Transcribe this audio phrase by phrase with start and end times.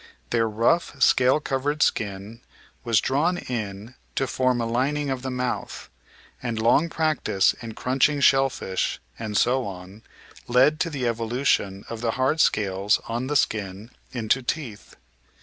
[0.31, 2.41] Their rough scale covered skin
[2.83, 5.91] was drawn in to form a lining of the mouth,
[6.41, 10.01] and long prac tice in crunching shell fish, and so on,
[10.47, 14.95] led to the evolution of the hard scales on the skin into teeth.